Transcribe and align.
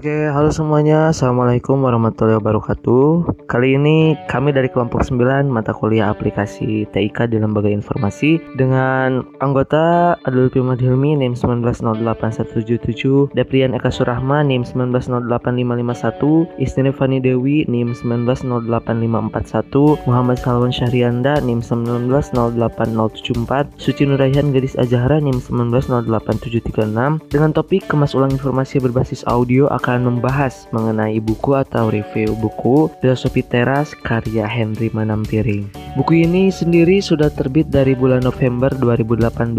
Oke, 0.00 0.32
halo 0.32 0.48
semuanya. 0.48 1.12
Assalamualaikum 1.12 1.84
warahmatullahi 1.84 2.40
wabarakatuh. 2.40 3.36
Kali 3.44 3.76
ini 3.76 4.16
kami 4.32 4.48
dari 4.48 4.72
kelompok 4.72 5.04
9 5.04 5.52
mata 5.52 5.76
kuliah 5.76 6.08
aplikasi 6.08 6.88
TIK 6.88 7.28
di 7.28 7.36
Lembaga 7.36 7.68
Informasi 7.68 8.40
dengan 8.56 9.28
anggota 9.44 10.16
Adul 10.24 10.48
Pimad 10.48 10.80
Hilmi 10.80 11.20
NIM 11.20 11.36
1908177, 11.36 13.36
Deprian 13.36 13.76
Eka 13.76 13.92
Surahma 13.92 14.40
NIM 14.40 14.64
1908551, 14.64 16.48
Istri 16.56 16.96
Fani 16.96 17.20
Dewi 17.20 17.68
NIM 17.68 17.92
1908541, 17.92 20.00
Muhammad 20.08 20.40
Salwan 20.40 20.72
Syahrianda 20.72 21.44
NIM 21.44 21.60
1908074, 21.60 23.68
Suci 23.76 24.08
Nuraihan 24.08 24.48
Gadis 24.48 24.80
Azahra 24.80 25.20
NIM 25.20 25.44
1908736 25.44 27.20
dengan 27.28 27.52
topik 27.52 27.84
kemas 27.84 28.16
ulang 28.16 28.32
informasi 28.32 28.80
berbasis 28.80 29.28
audio 29.28 29.68
akan 29.68 29.89
akan 29.90 30.06
membahas 30.06 30.70
mengenai 30.70 31.18
buku 31.18 31.50
atau 31.58 31.90
review 31.90 32.38
buku 32.38 32.86
Filosofi 33.02 33.42
Teras 33.42 33.90
karya 34.06 34.46
Henry 34.46 34.86
Manampiring. 34.94 35.66
Buku 35.98 36.22
ini 36.22 36.54
sendiri 36.54 37.02
sudah 37.02 37.34
terbit 37.34 37.66
dari 37.66 37.98
bulan 37.98 38.22
November 38.22 38.70
2018 38.78 39.58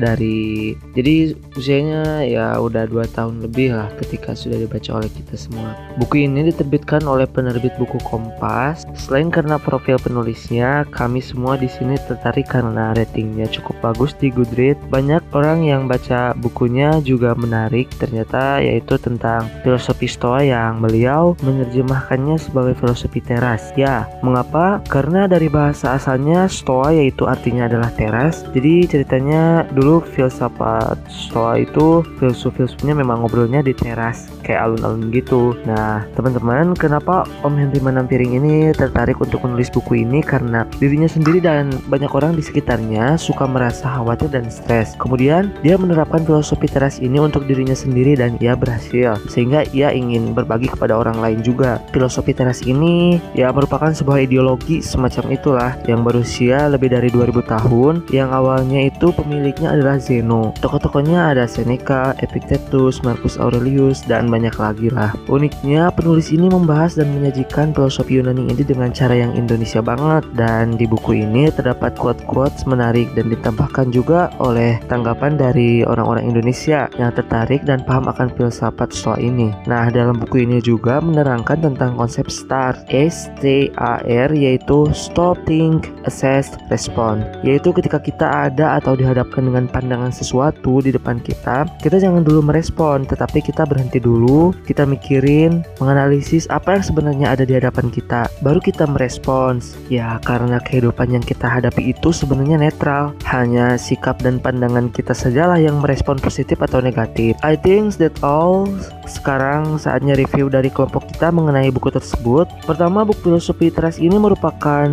dari 0.00 0.72
jadi 0.96 1.36
usianya 1.52 2.24
ya 2.24 2.56
udah 2.56 2.88
dua 2.88 3.04
tahun 3.12 3.44
lebih 3.44 3.76
lah 3.76 3.92
ketika 4.00 4.32
sudah 4.32 4.56
dibaca 4.56 4.96
oleh 4.96 5.12
kita 5.12 5.36
semua. 5.36 5.76
Buku 6.00 6.24
ini 6.24 6.48
diterbitkan 6.48 7.04
oleh 7.04 7.28
penerbit 7.28 7.76
buku 7.76 8.00
Kompas. 8.08 8.88
Selain 8.96 9.28
karena 9.28 9.60
profil 9.60 10.00
penulisnya, 10.00 10.88
kami 10.96 11.20
semua 11.20 11.60
di 11.60 11.68
sini 11.68 12.00
tertarik 12.08 12.48
karena 12.48 12.96
ratingnya 12.96 13.44
cukup 13.52 13.76
bagus 13.84 14.16
di 14.16 14.32
Goodreads. 14.32 14.80
Banyak 14.88 15.28
orang 15.36 15.60
yang 15.60 15.84
baca 15.84 16.32
bukunya 16.40 17.04
juga 17.04 17.36
menarik 17.36 17.92
ternyata 18.00 18.64
yaitu 18.64 18.96
tentang 18.96 19.44
filosofi 19.60 20.08
Stoa 20.08 20.40
yang 20.40 20.80
beliau 20.80 21.36
menerjemahkannya 21.44 22.40
sebagai 22.40 22.80
filosofi 22.80 23.20
teras. 23.20 23.76
Ya, 23.76 24.08
mengapa? 24.24 24.80
Karena 24.88 25.28
dari 25.28 25.52
bahasa 25.52 25.65
asalnya 25.72 26.46
Stoa 26.46 26.92
yaitu 26.92 27.26
artinya 27.26 27.66
adalah 27.66 27.90
teras. 27.94 28.44
Jadi 28.52 28.86
ceritanya 28.86 29.66
dulu 29.72 30.04
filsafat 30.04 30.98
Stoa 31.08 31.62
itu 31.62 32.04
filsuf-filsufnya 32.20 32.92
memang 32.94 33.24
ngobrolnya 33.24 33.64
di 33.64 33.72
teras 33.72 34.30
kayak 34.46 34.62
alun-alun 34.70 35.10
gitu. 35.10 35.58
Nah, 35.66 36.06
teman-teman, 36.14 36.78
kenapa 36.78 37.26
Om 37.42 37.58
Henry 37.58 37.82
Manampiring 37.82 38.38
ini 38.38 38.54
tertarik 38.70 39.18
untuk 39.18 39.42
menulis 39.42 39.66
buku 39.74 40.06
ini? 40.06 40.22
Karena 40.22 40.62
dirinya 40.78 41.10
sendiri 41.10 41.42
dan 41.42 41.74
banyak 41.90 42.10
orang 42.14 42.38
di 42.38 42.42
sekitarnya 42.46 43.18
suka 43.18 43.50
merasa 43.50 43.98
khawatir 43.98 44.30
dan 44.30 44.46
stres. 44.46 44.94
Kemudian, 45.02 45.50
dia 45.66 45.74
menerapkan 45.74 46.22
filosofi 46.22 46.70
teras 46.70 47.02
ini 47.02 47.18
untuk 47.18 47.48
dirinya 47.50 47.74
sendiri 47.74 48.14
dan 48.14 48.38
ia 48.38 48.54
berhasil. 48.54 49.18
Sehingga 49.26 49.66
ia 49.74 49.90
ingin 49.90 50.30
berbagi 50.30 50.70
kepada 50.70 50.94
orang 50.94 51.18
lain 51.18 51.42
juga. 51.42 51.82
Filosofi 51.90 52.30
teras 52.30 52.62
ini 52.62 53.18
ya 53.34 53.50
merupakan 53.50 53.90
sebuah 53.90 54.28
ideologi 54.28 54.78
semacam 54.84 55.34
itulah 55.56 55.72
yang 55.88 56.04
berusia 56.04 56.68
lebih 56.68 56.92
dari 56.92 57.08
2000 57.08 57.32
tahun 57.48 58.04
yang 58.12 58.28
awalnya 58.28 58.92
itu 58.92 59.08
pemiliknya 59.08 59.72
adalah 59.72 59.96
Zeno. 59.96 60.52
Tokoh-tokohnya 60.60 61.32
ada 61.32 61.48
Seneca, 61.48 62.12
Epictetus, 62.20 63.00
Marcus 63.00 63.40
Aurelius, 63.40 64.04
dan 64.04 64.28
banyak 64.28 64.52
lagi 64.60 64.92
lah. 64.92 65.16
Uniknya 65.32 65.88
penulis 65.96 66.28
ini 66.28 66.52
membahas 66.52 67.00
dan 67.00 67.08
menyajikan 67.16 67.72
filosofi 67.72 68.20
Yunani 68.20 68.52
ini 68.52 68.60
dengan 68.68 68.92
cara 68.92 69.16
yang 69.16 69.32
Indonesia 69.32 69.80
banget 69.80 70.28
dan 70.36 70.76
di 70.76 70.84
buku 70.84 71.24
ini 71.24 71.48
terdapat 71.48 71.96
quote-quotes 71.96 72.68
menarik 72.68 73.08
dan 73.16 73.32
ditambahkan 73.32 73.88
juga 73.88 74.28
oleh 74.36 74.76
tanggapan 74.92 75.40
dari 75.40 75.88
orang-orang 75.88 76.28
Indonesia 76.36 76.84
yang 77.00 77.16
tertarik 77.16 77.64
dan 77.64 77.80
paham 77.80 78.12
akan 78.12 78.28
filsafat 78.36 78.92
Stoa 78.92 79.16
ini. 79.16 79.56
Nah, 79.64 79.88
dalam 79.88 80.20
buku 80.20 80.44
ini 80.44 80.60
juga 80.60 81.00
menerangkan 81.00 81.64
tentang 81.64 81.96
konsep 81.96 82.28
STAR, 82.28 82.76
S 82.92 83.32
T 83.40 83.72
A 83.80 84.04
R 84.04 84.28
yaitu 84.36 84.92
Stop, 85.06 85.45
Think, 85.46 85.94
Assess, 86.04 86.58
Respond. 86.68 87.22
Yaitu 87.46 87.70
ketika 87.70 88.02
kita 88.02 88.26
ada 88.50 88.82
atau 88.82 88.98
dihadapkan 88.98 89.46
dengan 89.46 89.70
pandangan 89.70 90.10
sesuatu 90.10 90.82
di 90.82 90.90
depan 90.90 91.22
kita, 91.22 91.70
kita 91.80 92.02
jangan 92.02 92.26
dulu 92.26 92.50
merespon, 92.50 93.06
tetapi 93.06 93.40
kita 93.40 93.62
berhenti 93.62 94.02
dulu, 94.02 94.50
kita 94.66 94.82
mikirin, 94.82 95.62
menganalisis 95.78 96.50
apa 96.50 96.76
yang 96.76 96.84
sebenarnya 96.84 97.26
ada 97.38 97.46
di 97.46 97.54
hadapan 97.54 97.88
kita, 97.88 98.26
baru 98.42 98.58
kita 98.58 98.90
merespons. 98.90 99.78
Ya, 99.86 100.18
karena 100.26 100.58
kehidupan 100.58 101.14
yang 101.14 101.22
kita 101.22 101.46
hadapi 101.46 101.94
itu 101.94 102.10
sebenarnya 102.10 102.58
netral, 102.58 103.14
hanya 103.30 103.78
sikap 103.78 104.18
dan 104.18 104.42
pandangan 104.42 104.90
kita 104.90 105.14
sajalah 105.14 105.62
yang 105.62 105.78
merespon 105.78 106.18
positif 106.18 106.58
atau 106.58 106.82
negatif. 106.82 107.38
I 107.46 107.54
think 107.54 107.94
that 108.02 108.18
all 108.26 108.66
sekarang 109.06 109.78
saatnya 109.78 110.18
review 110.18 110.50
dari 110.50 110.66
kelompok 110.74 111.06
kita 111.14 111.30
mengenai 111.30 111.70
buku 111.70 111.94
tersebut. 111.94 112.50
Pertama, 112.66 113.06
buku 113.06 113.30
filosofi 113.30 113.70
teras 113.70 114.02
ini 114.02 114.18
merupakan 114.18 114.90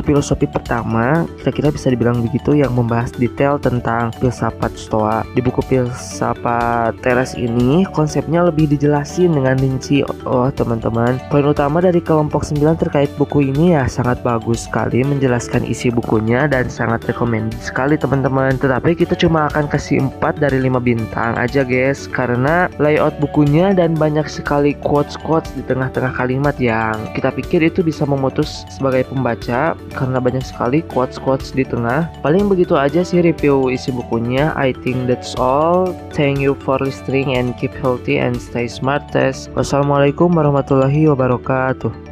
filosofi 0.00 0.48
pertama, 0.48 1.28
kira-kira 1.44 1.68
bisa 1.68 1.92
dibilang 1.92 2.24
begitu, 2.24 2.56
yang 2.56 2.72
membahas 2.72 3.12
detail 3.12 3.60
tentang 3.60 4.08
filsafat 4.16 4.72
Stoa. 4.80 5.20
Di 5.36 5.44
buku 5.44 5.60
filsafat 5.68 6.96
teras 7.04 7.36
ini, 7.36 7.84
konsepnya 7.92 8.48
lebih 8.48 8.72
dijelasin 8.72 9.36
dengan 9.36 9.60
rinci. 9.60 10.00
Oh, 10.24 10.48
teman-teman, 10.48 11.20
poin 11.28 11.44
utama 11.44 11.84
dari 11.84 12.00
kelompok 12.00 12.48
9 12.48 12.80
terkait 12.80 13.12
buku 13.20 13.52
ini 13.52 13.76
ya 13.76 13.84
sangat 13.84 14.24
bagus 14.24 14.64
sekali 14.64 15.04
menjelaskan 15.04 15.66
isi 15.66 15.92
bukunya 15.92 16.48
dan 16.48 16.70
sangat 16.72 17.04
rekomend 17.04 17.52
sekali 17.60 18.00
teman-teman. 18.00 18.56
Tetapi 18.56 18.96
kita 18.96 19.18
cuma 19.18 19.50
akan 19.52 19.68
kasih 19.68 20.08
4 20.22 20.38
dari 20.40 20.62
5 20.62 20.78
bintang 20.78 21.34
aja 21.34 21.66
guys, 21.66 22.06
karena 22.06 22.70
layout 22.78 23.18
bukunya 23.18 23.74
dan 23.74 23.98
banyak 23.98 24.30
sekali 24.30 24.78
quotes-quotes 24.86 25.50
di 25.58 25.66
tengah-tengah 25.66 26.14
kalimat 26.14 26.54
yang 26.62 26.94
kita 27.18 27.34
pikir 27.34 27.66
itu 27.66 27.82
bisa 27.82 28.06
memutus 28.06 28.62
sebagai 28.70 29.08
pembaca 29.10 29.74
karena 29.90 30.22
banyak 30.22 30.46
sekali 30.46 30.86
quotes-quotes 30.86 31.50
di 31.56 31.66
tengah. 31.66 32.06
Paling 32.22 32.46
begitu 32.46 32.78
aja 32.78 33.02
sih 33.02 33.24
review 33.24 33.72
isi 33.72 33.90
bukunya. 33.90 34.54
I 34.54 34.70
think 34.86 35.10
that's 35.10 35.34
all. 35.34 35.90
Thank 36.14 36.38
you 36.38 36.54
for 36.62 36.78
listening 36.78 37.34
and 37.34 37.58
keep 37.58 37.74
healthy 37.74 38.22
and 38.22 38.38
stay 38.38 38.70
smart. 38.70 39.04
Wassalamualaikum 39.12 40.32
warahmatullahi 40.32 41.10
wabarakatuh. 41.10 42.11